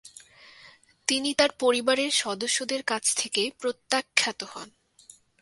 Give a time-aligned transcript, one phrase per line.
[1.07, 4.69] তিনি তার পরিবারের সদস্যদের কাছ থেকে প্রত্যাখ্যাত হন।